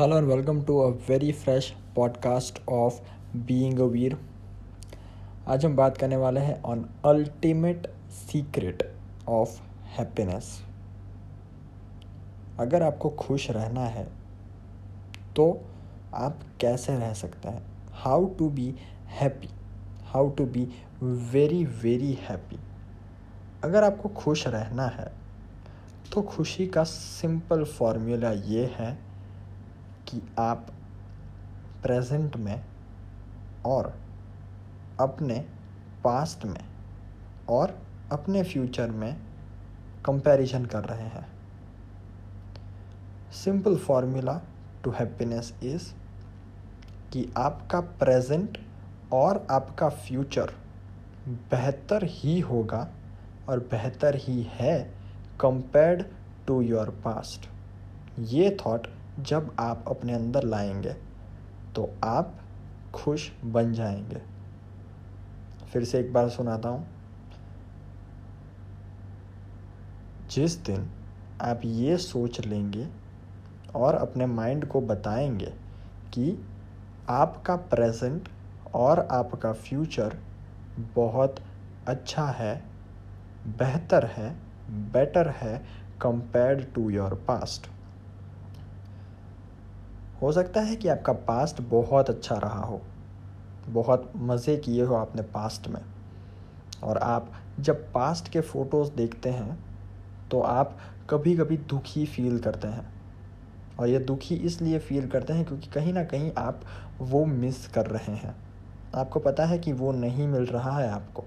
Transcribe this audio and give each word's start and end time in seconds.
Hello 0.00 0.16
and 0.16 0.28
welcome 0.28 0.64
to 0.64 0.80
a 0.80 0.92
very 0.92 1.30
fresh 1.30 1.74
podcast 1.96 2.54
of 2.68 3.00
Being 3.48 3.80
a 3.80 3.88
Veer. 3.88 4.14
आज 5.46 5.64
हम 5.64 5.76
बात 5.76 5.98
करने 5.98 6.16
वाले 6.16 6.40
हैं 6.40 6.62
on 6.62 6.90
ultimate 7.04 7.86
secret 8.10 8.94
of 9.28 9.60
happiness 9.84 10.62
अगर 12.60 12.82
आपको 12.82 13.10
खुश 13.10 13.50
रहना 13.50 13.80
है 13.80 14.04
तो 15.36 15.62
आप 16.14 16.40
कैसे 16.60 16.98
रह 16.98 17.12
सकते 17.14 17.48
हैं? 17.48 17.62
How 17.92 18.26
to 18.26 18.48
be 18.48 18.74
happy 19.08 19.48
how 20.04 20.30
to 20.30 20.46
be 20.46 20.68
very 21.02 21.64
very 21.64 22.12
happy 22.12 22.58
अगर 23.64 23.84
आपको 23.84 24.08
खुश 24.08 24.46
रहना 24.46 24.86
है 24.86 25.12
तो 26.14 26.22
खुशी 26.22 26.66
का 26.66 26.84
सिंपल 26.84 27.64
फॉर्मूला 27.64 28.32
ये 28.32 28.66
है 28.78 29.09
कि 30.10 30.22
आप 30.38 30.66
प्रेजेंट 31.82 32.36
में 32.36 32.64
और 33.66 33.94
अपने 35.00 35.44
पास्ट 36.04 36.44
में 36.44 36.64
और 37.48 37.78
अपने 38.12 38.42
फ्यूचर 38.42 38.90
में 38.90 39.16
कंपैरिजन 40.04 40.64
कर 40.64 40.84
रहे 40.84 41.08
हैं। 41.08 41.26
Simple 43.32 43.76
formula 43.76 44.40
to 44.84 44.90
happiness 44.90 45.54
is 45.62 45.92
कि 47.12 47.32
आपका 47.36 47.80
प्रेजेंट 47.80 48.58
और 49.12 49.46
आपका 49.50 49.88
फ्यूचर 49.88 50.52
बेहतर 51.28 52.04
ही 52.04 52.40
होगा 52.40 52.88
और 53.48 53.58
बेहतर 53.58 54.16
ही 54.16 54.42
है 54.52 54.78
कंपेयर्ड 55.40 56.04
टू 56.46 56.60
योर 56.62 56.90
पास्ट 57.04 57.48
ये 58.20 58.56
थॉट 58.66 58.86
जब 59.22 59.56
आप 59.58 59.84
अपने 59.88 60.12
अंदर 60.12 60.42
लाएँगे 60.42 60.92
तो 61.74 61.94
आप 62.04 62.34
खुश 62.94 63.30
बन 63.44 63.72
जाएँगे। 63.72 64.22
फिर 65.72 65.84
से 65.84 66.00
एक 66.00 66.12
बार 66.12 66.28
सुनाता 66.28 66.68
हूँ। 66.68 66.86
जिस 70.30 70.56
दिन 70.56 70.90
आप 71.42 71.60
ये 71.64 71.96
सोच 71.96 72.40
लेंगे 72.40 72.88
और 73.74 73.94
अपने 73.94 74.26
माइंड 74.26 74.66
को 74.68 74.80
बताएँगे 74.80 75.52
कि 76.14 76.46
आपका 77.08 77.56
प्रेजेंट 77.56 78.28
और 78.74 79.08
आपका 79.10 79.52
फ्यूचर 79.52 80.16
बहुत 80.94 81.36
अच्छा 81.88 82.24
है, 82.24 82.62
बेहतर 83.46 84.06
है, 84.06 84.30
बेटर 84.70 85.28
है 85.28 85.58
कंपेयर्ड 86.00 86.64
टू 86.74 86.90
योर 86.90 87.14
पास्ट। 87.28 87.70
हो 90.22 90.32
सकता 90.32 90.60
है 90.60 90.76
कि 90.76 90.88
आपका 90.88 91.12
पास्ट 91.12 91.60
बहुत 91.60 92.10
अच्छा 92.10 92.34
रहा 92.34 92.60
हो। 92.60 92.80
बहुत 93.68 94.12
मज़े 94.16 94.56
किए 94.56 94.82
हो 94.82 94.94
आपने 94.94 95.22
पास्ट 95.22 95.68
में। 95.68 95.80
और 96.84 96.98
आप 96.98 97.32
जब 97.60 97.92
पास्ट 97.92 98.28
के 98.28 98.40
फ़ोटोज़ 98.40 98.90
देखते 98.92 99.30
हैं 99.30 99.58
तो 100.30 100.40
आप 100.40 100.76
कभी 101.10 101.36
कभी 101.36 101.56
दुखी 101.56 102.06
फील 102.06 102.38
करते 102.38 102.68
हैं। 102.68 102.88
और 103.78 103.88
ये 103.88 103.98
दुखी 103.98 104.34
इसलिए 104.34 104.78
फील 104.78 105.08
करते 105.08 105.32
हैं 105.32 105.44
क्योंकि 105.44 105.66
कहीं 105.66 105.92
ना 105.92 106.04
कहीं 106.04 106.32
आप 106.38 106.60
वो 107.00 107.24
मिस 107.24 107.66
कर 107.68 107.86
रहे 107.86 108.14
हैं। 108.14 108.34
आपको 108.94 109.20
पता 109.20 109.44
है 109.44 109.58
कि 109.58 109.72
वो 109.72 109.92
नहीं 109.92 110.26
मिल 110.28 110.46
रहा 110.46 110.78
है 110.78 110.90
आपको। 110.90 111.24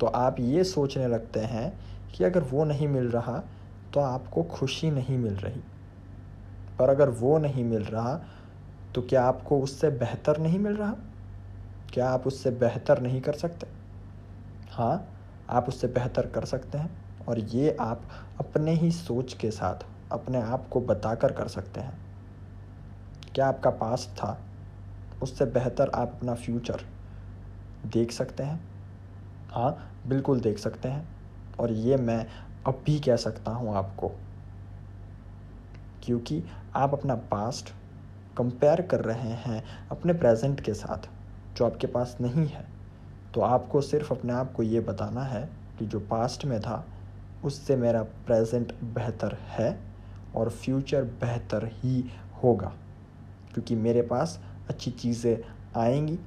तो 0.00 0.06
आप 0.06 0.40
ये 0.40 0.64
सोचने 0.64 1.06
लगते 1.08 1.40
हैं 1.40 1.72
कि 2.14 2.24
अगर 2.24 2.42
वो 2.42 2.64
नहीं 2.64 2.88
मिल 2.88 3.10
रहा 3.10 3.42
तो 3.94 4.00
आपको 4.00 4.42
खुशी 4.42 4.90
नहीं 4.90 5.18
मिल 5.18 5.34
रही। 5.34 5.60
पर 6.78 6.88
अगर 6.88 7.10
वो 7.10 7.38
नहीं 7.38 7.64
मिल 7.64 7.82
रहा 7.82 8.14
तो 8.94 9.02
क्या 9.02 9.24
आपको 9.24 9.60
उससे 9.60 9.90
बेहतर 9.90 10.38
नहीं 10.38 10.58
मिल 10.58 10.76
रहा? 10.76 10.94
क्या 11.92 12.08
आप 12.10 12.26
उससे 12.26 12.50
बेहतर 12.50 13.00
नहीं 13.00 13.20
कर 13.20 13.32
सकते? 13.32 13.66
हाँ 14.70 15.08
आप 15.50 15.68
उससे 15.68 15.86
बेहतर 15.86 16.26
कर 16.26 16.44
सकते 16.44 16.78
हैं 16.78 16.90
और 17.28 17.38
ये 17.38 17.76
आप 17.80 18.02
अपने 18.40 18.72
ही 18.72 18.90
सोच 18.90 19.32
के 19.32 19.50
साथ, 19.50 19.84
अपने 20.12 20.42
आप 20.42 20.68
को 20.68 20.80
बताकर 20.80 21.32
कर 21.32 21.48
सकते 21.48 21.80
हैं। 21.80 21.98
क्या 23.34 23.48
आपका 23.48 23.70
पास 23.70 24.08
था? 24.16 24.38
उससे 25.22 25.44
बेहतर 25.44 25.90
आप 25.90 26.12
अपना 26.16 26.34
फ्यूचर 26.34 26.80
देख 27.86 28.12
सकते 28.12 28.42
हैं। 28.42 28.60
हाँ 29.50 29.76
बिल्कुल 30.06 30.40
देख 30.40 30.58
सकते 30.58 30.88
हैं 30.88 31.08
और 31.60 31.72
ये 31.72 31.96
मैं 31.96 32.26
अब 32.66 32.82
भी 32.86 32.98
कह 33.00 33.16
सकता 33.16 33.50
हूँ 33.50 33.74
आपको। 33.76 34.12
क्योंकि 36.06 36.44
आप 36.74 36.92
अपना 36.92 37.14
पास्ट 37.14 37.70
कंपेयर 38.36 38.82
कर 38.82 39.00
रहे 39.00 39.30
हैं 39.30 39.64
अपने 39.90 40.12
प्रेजेंट 40.12 40.60
के 40.60 40.74
साथ, 40.74 41.08
जो 41.56 41.66
आपके 41.66 41.86
पास 41.86 42.16
नहीं 42.20 42.46
है। 42.46 42.64
तो 43.34 43.40
आपको 43.40 43.80
सिर्फ़ 43.80 44.14
अपने 44.14 44.32
आप 44.32 44.52
को 44.52 44.62
ये 44.62 44.80
बताना 44.80 45.22
है 45.22 45.48
कि 45.78 45.86
जो 45.86 46.00
पास्ट 46.00 46.44
में 46.44 46.60
था, 46.60 46.86
उससे 47.44 47.76
मेरा 47.76 48.02
प्रेजेंट 48.02 48.72
बेहतर 48.74 49.34
है 49.34 49.80
और 50.36 50.50
फ्यूचर 50.50 51.04
बेहतर 51.04 51.70
ही 51.72 52.10
होगा। 52.44 52.72
क्योंकि 53.54 53.74
मेरे 53.74 54.02
पास 54.02 54.40
अच्छी 54.68 54.90
चीज़ें 54.90 55.38
आएँगी, 55.80 56.18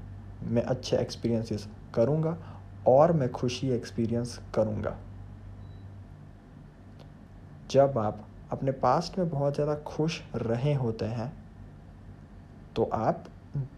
मैं 0.43 0.63
अच्छे 0.63 0.97
एक्सपीरियंसेस 0.97 1.67
करूँगा 1.93 2.37
और 2.87 3.11
मैं 3.11 3.31
खुशी 3.31 3.69
एक्सपीरियंस 3.69 4.39
करूँगा। 4.55 4.97
जब 7.71 7.97
आप 7.97 8.25
अपने 8.49 8.71
पास्ट 8.71 9.17
में 9.19 9.29
बहुत 9.29 9.55
ज़्यादा 9.55 9.75
खुश 9.87 10.21
रहे 10.35 10.73
होते 10.73 11.05
हैं 11.05 11.31
तो 12.75 12.83
आप 12.93 13.23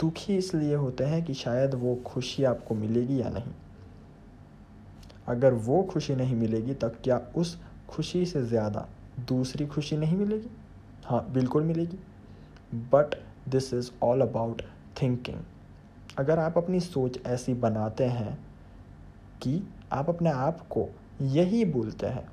दुखी 0.01 0.37
इसलिए 0.37 0.75
होते 0.75 1.03
हैं 1.03 1.23
कि 1.25 1.33
शायद 1.33 1.73
वो 1.73 1.95
खुशी 2.05 2.43
आपको 2.43 2.75
मिलेगी 2.75 3.19
या 3.21 3.29
नहीं। 3.29 3.53
अगर 5.27 5.53
वो 5.53 5.81
खुशी 5.83 6.15
नहीं 6.15 6.35
मिलेगी, 6.35 6.73
तब 6.73 6.97
क्या 7.03 7.21
उस 7.35 7.57
खुशी 7.89 8.25
से 8.25 8.43
ज़्यादा 8.43 8.87
दूसरी 9.27 9.65
खुशी 9.65 9.97
नहीं 9.97 10.17
मिलेगी? 10.17 10.49
हाँ 11.05 11.25
बिल्कुल 11.33 11.63
मिलेगी। 11.63 11.97
But 12.93 13.15
this 13.49 13.73
is 13.73 13.91
all 14.03 14.21
about 14.21 14.61
thinking 15.01 15.37
अगर 16.19 16.39
आप 16.39 16.57
अपनी 16.57 16.79
सोच 16.79 17.19
ऐसी 17.25 17.53
बनाते 17.53 18.03
हैं 18.03 18.37
कि 19.41 19.61
आप 19.91 20.09
अपने 20.09 20.29
आप 20.29 20.67
को 20.67 20.87
यही 21.21 21.63
बोलते 21.65 22.07
हैं 22.07 22.27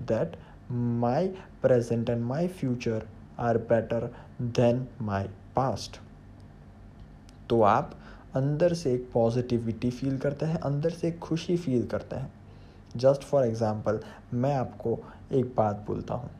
that 0.00 0.36
my 0.70 1.28
present 1.62 2.10
and 2.10 2.22
my 2.22 2.48
future 2.48 3.06
are 3.38 3.58
better 3.68 4.10
than 4.42 4.86
my 5.02 5.28
past 5.56 6.00
तो 7.50 7.60
आप 7.62 7.94
अंदर 8.36 8.74
से 8.74 8.92
एक 8.94 9.08
पॉजिटिविटी 9.12 9.90
फील 9.90 10.18
करते 10.18 10.46
हैं, 10.46 10.56
अंदर 10.56 10.90
से 10.90 11.08
एक 11.08 11.18
खुशी 11.18 11.56
फील 11.56 11.86
करते 11.86 12.16
हैं। 12.16 12.32
जस्ट 12.96 13.22
फॉर 13.22 13.44
एग्ज़ाम्पल 13.46 14.00
मैं 14.34 14.54
आपको 14.54 14.98
एक 15.32 15.54
बात 15.56 15.84
बोलता 15.86 16.14
हूँ। 16.14 16.30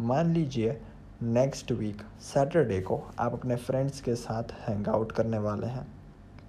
मान 0.00 0.32
लीजिए 0.34 0.80
नेक्स्ट 1.22 1.72
वीक 1.72 2.02
सैटरडे 2.22 2.80
को 2.80 3.02
आप 3.18 3.32
अपने 3.32 3.56
फ्रेंड्स 3.56 4.00
के 4.00 4.14
साथ 4.16 4.52
हैंग 4.60 4.88
आउट 4.88 5.12
करने 5.12 5.38
वाले 5.38 5.66
हैं 5.66 5.86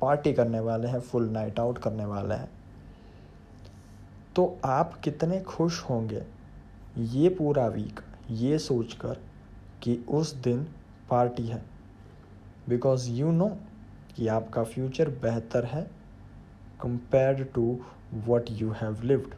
पार्टी 0.02 0.34
करने 0.34 0.60
वाले 0.60 0.88
हैं 0.88 1.00
फुल 1.00 1.30
नाइट 1.30 1.60
आउट 1.60 1.78
करने 1.78 2.06
वाले 2.06 2.36
हैं। 2.36 2.50
तो 4.36 4.58
आप 4.66 5.00
कितने 5.04 5.40
खुश 5.42 5.82
होंगे? 5.82 6.24
ये 6.98 7.30
पूरा 7.30 7.68
वीक 7.68 8.00
ये 8.32 8.58
सोचकर 8.60 9.20
कि 9.84 9.96
उस 10.10 10.34
दिन 10.34 10.64
पार्टी 11.10 11.46
है। 11.48 11.64
बिकॉज़ 12.70 13.10
यू 13.12 13.32
नो 13.32 13.48
कि 14.16 14.28
आपका 14.28 14.64
फ्यूचर 14.64 15.10
बेहतर 15.22 15.66
है 15.66 15.82
compared 16.82 17.46
to 17.54 17.80
what 18.28 18.46
you 18.52 18.72
have 18.72 19.02
lived 19.04 19.34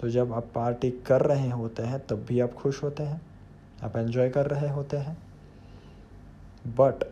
तो 0.00 0.08
जब 0.08 0.32
आप 0.32 0.50
पार्टी 0.54 0.90
कर 1.06 1.20
रहे 1.20 1.50
होते 1.50 1.82
हैं, 1.82 1.98
तब 2.06 2.24
भी 2.28 2.40
आप 2.40 2.52
खुश 2.52 2.82
होते 2.82 3.02
हैं, 3.02 3.20
आप 3.82 3.96
एंजॉय 3.96 4.28
कर 4.30 4.46
रहे 4.46 4.68
होते 4.68 4.96
हैं। 4.96 5.16
बट 6.66 7.04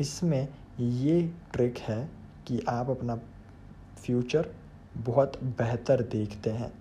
इसमें 0.00 0.48
ये 0.80 1.22
ट्रिक 1.52 1.78
है 1.78 2.08
कि 2.46 2.60
आप 2.68 2.90
अपना 2.90 3.16
फ्यूचर 4.04 4.48
बहुत 4.96 5.42
बेहतर 5.44 6.02
देखते 6.02 6.50
हैं। 6.50 6.72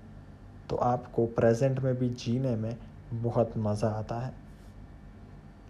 तो 0.69 0.75
आपको 0.75 1.25
प्रेजेंट 1.27 1.79
में 1.79 1.93
भी 1.95 2.09
जीने 2.15 2.55
में 2.55 2.77
बहुत 3.13 3.53
मज़ा 3.57 3.89
आता 3.89 4.19
है। 4.19 4.33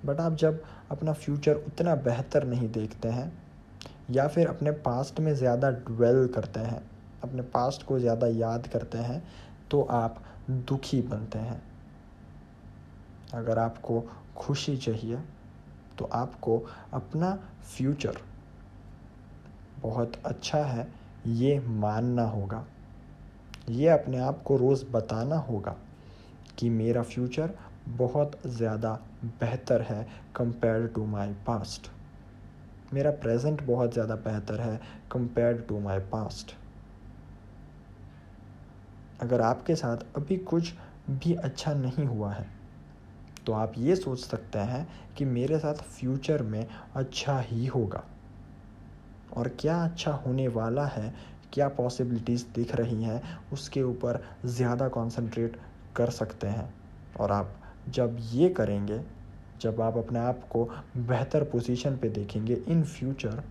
बट 0.05 0.19
आप 0.19 0.35
जब 0.35 0.63
अपना 0.91 1.13
फ्यूचर 1.13 1.55
उतना 1.57 1.95
बेहतर 1.97 2.43
नहीं 2.45 2.69
देखते 2.69 3.09
हैं, 3.09 3.31
या 4.11 4.27
फिर 4.27 4.47
अपने 4.47 4.71
पास्ट 4.71 5.19
में 5.19 5.33
ज़्यादा 5.35 5.69
ड्वेल 5.69 6.27
करते 6.27 6.59
हैं, 6.59 6.81
अपने 7.23 7.41
पास्ट 7.49 7.83
को 7.83 7.99
ज़्यादा 7.99 8.27
याद 8.29 8.67
करते 8.67 8.97
हैं 8.99 9.23
तो 9.71 9.81
आप 9.83 10.21
दुखी 10.49 11.01
बनते 11.03 11.39
हैं। 11.39 11.61
अगर 13.33 13.59
आपको 13.59 13.99
खुशी 14.37 14.75
चाहिए 14.77 15.17
तो 15.97 16.05
आपको 16.13 16.57
अपना 16.93 17.33
फ्यूचर 17.67 18.17
बहुत 19.77 20.13
अच्छा 20.25 20.59
है, 20.59 20.87
ये 21.27 21.59
मानना 21.59 22.23
होगा। 22.23 22.65
ये 23.67 23.87
अपने 23.89 24.19
आप 24.19 24.41
को 24.43 24.55
रोज़ 24.57 24.85
बताना 24.85 25.37
होगा 25.41 25.75
कि 26.57 26.69
मेरा 26.69 27.01
फ्यूचर 27.03 27.53
बहुत 27.89 28.39
ज़्यादा 28.47 28.91
बेहतर 29.23 29.81
है 29.81 30.05
कंपेयर 30.35 30.87
टू 30.87 31.05
माई 31.05 31.33
पास्ट। 31.47 31.89
मेरा 32.91 33.11
प्रेजेंट 33.13 33.61
बहुत 33.63 33.93
ज़्यादा 33.93 34.15
बेहतर 34.17 34.61
है 34.61 34.79
कंपेयर 35.11 35.61
टू 35.61 35.79
माई 35.79 35.99
पास्ट। 36.11 36.53
अगर 39.19 39.41
आपके 39.41 39.75
साथ 39.75 40.05
अभी 40.15 40.37
कुछ 40.45 40.73
भी 41.11 41.33
अच्छा 41.35 41.73
नहीं 41.75 42.05
हुआ 42.05 42.31
है 42.33 42.49
तो 43.45 43.53
आप 43.53 43.73
ये 43.77 43.95
सोच 43.95 44.19
सकते 44.19 44.59
हैं 44.61 44.87
कि 45.17 45.25
मेरे 45.25 45.59
साथ 45.59 45.83
फ्यूचर 45.89 46.41
में 46.43 46.65
अच्छा 46.95 47.39
ही 47.41 47.65
होगा। 47.65 48.03
और 49.29 49.47
क्या 49.59 49.83
अच्छा 49.83 50.11
होने 50.15 50.47
वाला 50.49 50.85
है 50.85 51.13
क्या 51.57 51.67
पॉसिबिलिटीज़ 51.69 52.43
दिख 52.55 52.75
रही 52.75 53.03
हैं, 53.03 53.21
उसके 53.53 53.81
ऊपर 53.83 54.19
ज़्यादा 54.45 54.87
कंसंट्रेट 54.89 55.55
कर 55.95 56.09
सकते 56.11 56.47
हैं। 56.47 56.67
और 57.19 57.31
आप 57.31 57.53
जब 57.89 58.17
ये 58.31 58.49
करेंगे, 58.49 58.99
जब 59.61 59.81
आप 59.81 59.97
अपने 59.97 60.19
आप 60.19 60.47
को 60.49 60.63
बेहतर 60.97 61.43
पोजीशन 61.43 61.97
पे 61.97 62.09
देखेंगे 62.09 62.61
इन 62.67 62.83
फ्यूचर 62.85 63.41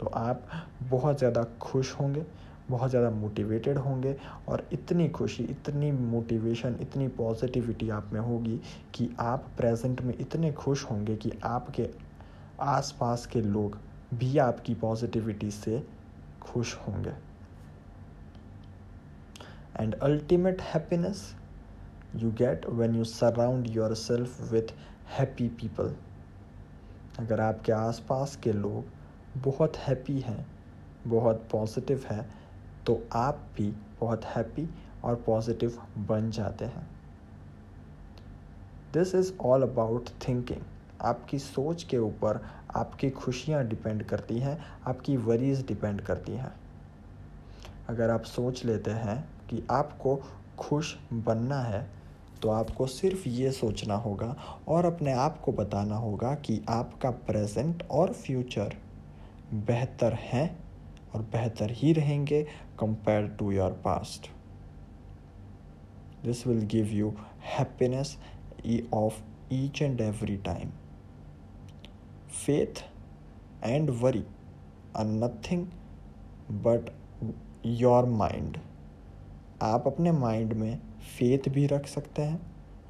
तो 0.00 0.06
आप 0.08 0.46
बहुत 0.82 1.18
ज़्यादा 1.18 1.44
खुश 1.60 1.92
होंगे, 1.92 2.24
बहुत 2.70 2.90
ज़्यादा 2.90 3.10
मोटिवेटेड 3.10 3.78
होंगे 3.78 4.16
और 4.48 4.66
इतनी 4.72 5.08
खुशी, 5.08 5.44
इतनी 5.44 5.90
मोटिवेशन 5.92 6.76
इतनी 6.80 7.08
पॉजिटिविटी 7.18 7.90
आप 7.90 8.10
में 8.12 8.20
होगी 8.20 8.60
कि 8.94 9.10
आप 9.20 9.50
प्रेजेंट 9.56 10.02
में 10.02 10.14
इतने 10.18 10.52
खुश 10.54 10.84
होंगे 10.84 11.16
कि 11.16 11.32
आपके 11.44 11.90
आसपास 12.62 13.26
के 13.26 13.40
लोग 13.42 13.78
भी 14.14 14.36
आपकी 14.40 14.74
पॉजिटिविटी 14.76 15.50
से 15.52 15.86
खुश 16.42 16.74
होंगे। 16.78 17.12
Ultimate 19.76 20.60
happiness 20.62 21.22
you 22.16 22.30
get 22.32 22.66
when 22.68 22.94
you 22.94 23.04
surround 23.04 23.66
yourself 23.94 24.52
with 24.52 24.72
happy 25.18 25.48
people 25.48 25.94
अगर 27.18 27.40
आपके 27.40 27.72
आसपास 27.72 28.36
के 28.36 28.52
लोग 28.52 29.42
बहुत 29.42 29.76
हैप्पी 29.76 30.18
हैं, 30.20 30.46
बहुत 31.06 31.48
पॉजिटिव 31.52 32.04
है 32.10 32.26
तो 32.86 33.00
आप 33.12 33.46
भी 33.56 33.70
बहुत 34.00 34.24
हैप्पी 34.24 34.68
और 35.04 35.14
पॉजिटिव 35.16 35.78
बन 35.98 36.30
जाते 36.30 36.64
हैं। 36.64 36.86
This 38.92 39.14
is 39.14 39.32
all 39.40 39.62
about 39.62 40.10
thinking 40.28 40.62
आपकी 41.02 41.38
सोच 41.38 41.82
के 41.82 41.98
ऊपर 41.98 42.40
आपकी 42.76 43.10
खुशियाँ 43.10 43.64
डिपेंड 43.64 44.02
करती 44.02 44.38
हैं, 44.38 44.58
आपकी 44.86 45.16
वरीज 45.16 45.66
डिपेंड 45.66 46.00
करती 46.00 46.32
हैं। 46.32 46.52
अगर 47.88 48.10
आप 48.10 48.22
सोच 48.22 48.64
लेते 48.64 48.90
हैं 48.90 49.28
कि 49.50 49.66
आपको 49.70 50.20
खुश 50.58 50.96
बनना 51.12 51.60
है 51.60 51.90
तो 52.42 52.50
आपको 52.50 52.86
सिर्फ़ 52.86 53.28
ये 53.28 53.52
सोचना 53.52 53.94
होगा 53.94 54.36
और 54.68 54.84
अपने 54.84 55.12
आप 55.12 55.40
को 55.40 55.52
बताना 55.52 55.96
होगा 55.96 56.34
कि 56.34 56.64
आपका 56.68 57.10
प्रेजेंट 57.10 57.82
और 57.90 58.12
फ्यूचर 58.12 58.76
बेहतर 59.54 60.12
हैं 60.12 60.64
और 61.14 61.22
बेहतर 61.22 61.70
ही 61.70 61.92
रहेंगे 61.92 62.42
compare 62.80 63.28
to 63.28 63.50
your 63.50 63.70
past. 63.70 64.30
This 66.24 66.46
will 66.46 66.66
give 66.66 66.86
you 66.86 67.14
happiness 67.58 68.18
of 68.94 69.22
each 69.52 69.82
and 69.82 70.00
every 70.00 70.36
time 70.36 70.70
faith 72.46 72.84
and 73.64 73.90
worry 73.90 74.24
are 74.96 75.04
nothing 75.04 75.66
but 76.50 76.90
your 77.66 78.04
mind 78.06 78.56
आप 79.62 79.86
अपने 79.86 80.10
माइंड 80.12 80.52
में 80.52 80.78
फेथ 81.18 81.48
भी 81.48 81.66
रख 81.66 81.86
सकते 81.86 82.22
हैं 82.22 82.40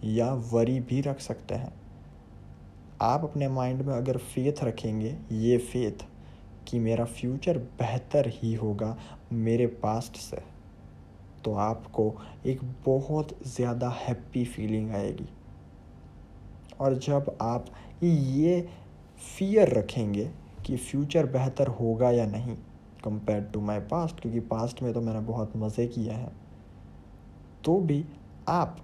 या 0.07 0.33
वरी 0.53 0.79
भी 0.81 1.01
रख 1.01 1.21
सकते 1.21 1.55
हैं। 1.55 1.73
आप 3.03 3.25
अपने 3.25 3.49
माइंड 3.49 3.83
में 3.83 3.95
अगर 3.95 4.17
फेथ 4.17 4.63
रखेंगे, 4.65 5.17
ये 5.33 5.57
फेथ 5.59 6.05
कि 6.69 6.79
मेरा 6.79 7.05
फ्यूचर 7.05 7.59
बेहतर 7.79 8.29
ही 8.35 8.55
होगा 8.55 8.97
मेरे 9.33 9.67
पास्ट 9.83 10.17
से 10.17 10.43
तो 11.45 11.55
आपको 11.55 12.13
एक 12.47 12.61
बहुत 12.87 13.37
ज़्यादा 13.47 13.89
हैप्पी 13.99 14.45
फीलिंग 14.45 14.91
आएगी। 14.91 15.29
और 16.81 16.95
जब 16.99 17.37
आप 17.43 17.67
ये 18.03 18.61
फियर 19.39 19.79
रखेंगे 19.79 20.31
कि 20.67 20.77
फ्यूचर 20.77 21.27
बेहतर 21.27 21.67
होगा 21.73 22.11
या 22.11 22.27
नहीं 22.27 22.57
कंपेयर 23.07 23.43
टू 23.45 23.61
माई 23.61 23.81
पास्ट 23.91 24.21
क्योंकि 24.21 24.41
पास्ट 24.49 24.83
में 24.83 24.93
तो 24.93 25.01
मैंने 25.01 25.21
बहुत 25.27 25.57
मज़े 25.57 25.87
किए 25.87 26.11
हैं। 26.11 26.33
तो 27.65 27.79
भी 27.81 28.05
आप 28.49 28.77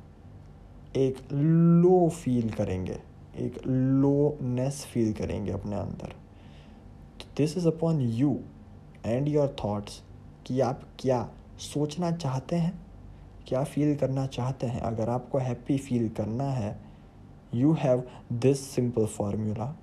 एक 0.97 1.19
लो 1.33 2.09
फील 2.09 2.51
करेंगे, 2.51 2.99
एक 3.37 3.59
लोनेस 3.67 4.85
फील 4.85 5.13
करेंगे 5.13 5.53
अपने 5.53 5.77
अंदर। 5.77 6.15
This 7.37 7.57
is 7.57 7.69
upon 7.69 8.01
you 8.01 8.39
and 9.07 9.29
your 9.29 9.49
thoughts 9.61 10.03
कि 10.47 10.61
आप 10.61 10.83
क्या 10.99 11.29
सोचना 11.59 12.11
चाहते 12.13 12.57
हैं, 12.57 12.73
क्या 13.49 13.63
फील 13.65 13.95
करना 13.97 14.27
चाहते 14.29 14.67
हैं। 14.67 14.81
अगर 14.81 15.09
आपको 15.09 15.39
हैप्पी 15.39 15.79
फील 15.79 16.09
करना 16.09 16.45
है 16.45 16.79
you 17.55 17.73
have 17.81 18.03
this 18.33 18.69
simple 18.71 19.07
formula 19.09 19.75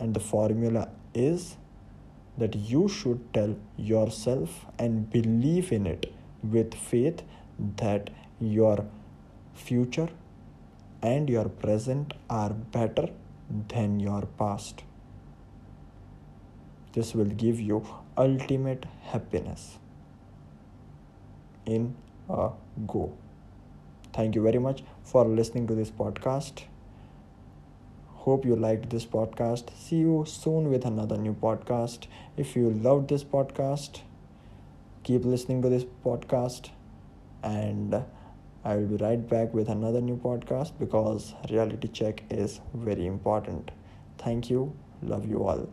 and 0.00 0.16
the 0.16 0.20
formula 0.24 0.84
is 1.18 1.42
that 2.38 2.54
you 2.54 2.88
should 2.88 3.32
tell 3.32 3.56
yourself 3.76 4.66
and 4.78 5.10
believe 5.10 5.70
in 5.72 5.86
it 5.86 6.12
with 6.42 6.74
faith 6.74 7.22
that 7.76 8.10
your 8.40 8.84
future 9.54 10.08
and 11.02 11.28
your 11.28 11.48
present 11.48 12.14
are 12.28 12.50
better 12.50 13.08
than 13.68 14.00
your 14.00 14.22
past. 14.38 14.82
This 16.92 17.14
will 17.14 17.32
give 17.44 17.60
you 17.60 17.86
ultimate 18.16 18.86
happiness 19.02 19.78
in 21.66 21.94
a 22.28 22.50
go. 22.86 23.12
Thank 24.12 24.34
you 24.34 24.42
very 24.42 24.58
much 24.58 24.84
for 25.02 25.24
listening 25.24 25.66
to 25.66 25.74
this 25.74 25.90
podcast. 25.90 26.64
Hope 28.24 28.46
you 28.46 28.56
liked 28.56 28.88
this 28.88 29.04
podcast. 29.04 29.70
See 29.76 29.96
you 29.96 30.24
soon 30.26 30.70
with 30.70 30.86
another 30.86 31.18
new 31.18 31.34
podcast. 31.34 32.06
If 32.38 32.56
you 32.56 32.70
loved 32.70 33.10
this 33.10 33.22
podcast, 33.22 34.00
keep 35.02 35.26
listening 35.26 35.60
to 35.60 35.68
this 35.68 35.84
podcast 36.02 36.70
and 37.42 38.02
I 38.64 38.76
will 38.76 38.86
be 38.86 38.96
right 38.96 39.28
back 39.28 39.52
with 39.52 39.68
another 39.68 40.00
new 40.00 40.16
podcast 40.16 40.72
because 40.78 41.34
reality 41.50 41.88
check 41.88 42.24
is 42.30 42.60
very 42.72 43.06
important. 43.06 43.72
Thank 44.16 44.48
you. 44.48 44.74
Love 45.02 45.28
you 45.28 45.46
all. 45.46 45.68